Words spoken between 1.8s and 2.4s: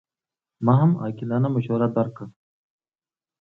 درکړه.